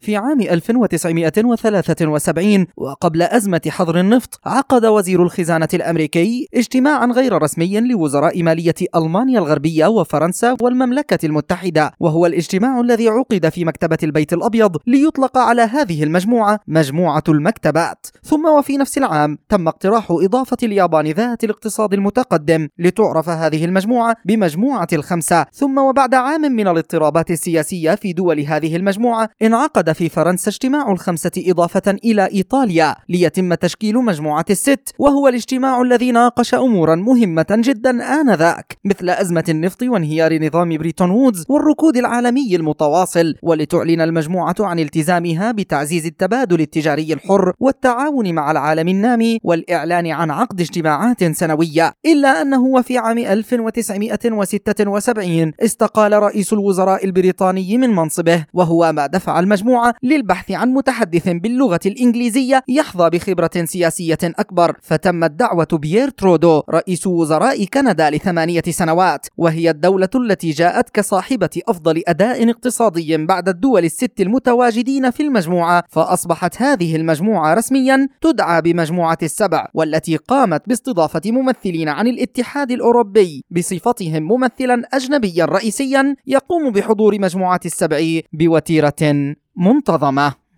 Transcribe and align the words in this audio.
في 0.00 0.16
عام 0.16 0.40
1973 0.40 2.66
وقبل 2.76 3.22
أزمة 3.22 3.60
حظر 3.68 4.00
النفط 4.00 4.40
عقد 4.46 4.86
وزير 4.86 5.22
الخزانة 5.22 5.68
الأمريكي 5.74 6.48
اجتماعا 6.54 7.06
غير 7.06 7.42
رسمي 7.42 7.80
لوزراء 7.80 8.42
مالية 8.42 8.74
ألمانيا 8.96 9.38
الغربية 9.38 9.86
وفرنسا 9.86 10.56
والمملكة 10.60 11.26
المتحدة. 11.26 11.92
وهو 12.00 12.26
الاجتماع 12.26 12.80
الذي 12.80 13.08
عقد 13.08 13.48
في 13.48 13.64
مكتبة 13.64 13.98
البيت 14.02 14.32
الأبيض 14.32 14.76
ليطلق 14.86 15.38
على 15.38 15.62
هذه 15.62 16.02
المجموعة 16.02 16.60
مجموعة 16.66 17.22
المكتبات. 17.28 18.06
ثم 18.22 18.46
وفي 18.46 18.76
نفس 18.76 18.98
العام 18.98 19.38
تم 19.48 19.68
اقتراح 19.68 20.06
إضافة 20.10 20.56
اليابان 20.62 21.06
ذات 21.06 21.44
الاقتصاد 21.44 21.94
المتقدم 21.94 22.68
لتعرف 22.78 23.28
هذه 23.28 23.64
المجموعة 23.64 24.16
بمجموعة 24.24 24.88
الخمسة. 24.92 25.46
ثم 25.52 25.78
وبعد 25.78 26.14
عام 26.14 26.40
من 26.40 26.68
الاضطرابات 26.68 27.30
السياسية 27.30 27.94
في 27.94 28.12
دول 28.12 28.40
هذه 28.40 28.76
المجموعة 28.76 29.28
انعقد 29.42 29.89
في 29.92 30.08
فرنسا 30.08 30.50
اجتماع 30.50 30.92
الخمسة 30.92 31.30
إضافة 31.38 31.82
إلى 32.04 32.26
إيطاليا 32.26 32.96
ليتم 33.08 33.54
تشكيل 33.54 33.96
مجموعة 33.96 34.44
الست 34.50 34.94
وهو 34.98 35.28
الاجتماع 35.28 35.82
الذي 35.82 36.12
ناقش 36.12 36.54
أمورا 36.54 36.94
مهمة 36.94 37.46
جدا 37.50 38.20
آنذاك 38.20 38.76
مثل 38.84 39.10
أزمة 39.10 39.44
النفط 39.48 39.82
وانهيار 39.82 40.46
نظام 40.46 40.78
بريتون 40.78 41.10
وودز 41.10 41.44
والركود 41.48 41.96
العالمي 41.96 42.56
المتواصل 42.56 43.34
ولتعلن 43.42 44.00
المجموعة 44.00 44.54
عن 44.60 44.78
التزامها 44.78 45.52
بتعزيز 45.52 46.06
التبادل 46.06 46.60
التجاري 46.60 47.12
الحر 47.12 47.52
والتعاون 47.60 48.34
مع 48.34 48.50
العالم 48.50 48.88
النامي 48.88 49.38
والإعلان 49.44 50.06
عن 50.06 50.30
عقد 50.30 50.60
اجتماعات 50.60 51.24
سنوية. 51.24 51.92
إلا 52.06 52.42
أنه 52.42 52.62
وفي 52.62 52.98
عام 52.98 53.18
1976 53.18 55.52
استقال 55.60 56.12
رئيس 56.12 56.52
الوزراء 56.52 57.04
البريطاني 57.04 57.78
من 57.78 57.90
منصبه 57.90 58.44
وهو 58.52 58.92
ما 58.92 59.06
دفع 59.06 59.40
المجموعة 59.40 59.79
للبحث 60.02 60.50
عن 60.50 60.68
متحدث 60.68 61.28
باللغة 61.28 61.80
الإنجليزية 61.86 62.62
يحظى 62.68 63.10
بخبرة 63.10 63.50
سياسية 63.64 64.18
أكبر. 64.22 64.76
فتمت 64.82 65.30
دعوة 65.30 65.68
بيير 65.72 66.08
ترودو 66.08 66.62
رئيس 66.70 67.06
وزراء 67.06 67.64
كندا 67.64 68.10
لثمانية 68.10 68.62
سنوات 68.70 69.26
وهي 69.36 69.70
الدولة 69.70 70.08
التي 70.14 70.50
جاءت 70.50 70.90
كصاحبة 70.90 71.50
أفضل 71.68 72.02
أداء 72.08 72.50
اقتصادي 72.50 73.16
بعد 73.16 73.48
الدول 73.48 73.84
الست 73.84 74.20
المتواجدين 74.20 75.10
في 75.10 75.22
المجموعة. 75.22 75.84
فأصبحت 75.88 76.62
هذه 76.62 76.96
المجموعة 76.96 77.54
رسميا 77.54 78.08
تدعى 78.20 78.62
بمجموعة 78.62 79.18
السبع 79.22 79.66
والتي 79.74 80.16
قامت 80.16 80.62
باستضافة 80.68 81.20
ممثلين 81.26 81.88
عن 81.88 82.06
الاتحاد 82.06 82.70
الأوروبي. 82.70 83.44
بصفتهم 83.50 84.22
ممثلا 84.22 84.82
أجنبيا 84.92 85.44
رئيسيا 85.44 86.16
يقوم 86.26 86.70
بحضور 86.70 87.18
مجموعة 87.20 87.60
السبع 87.64 88.20
بوتيرة. 88.32 89.34
منتظمة. 89.56 90.40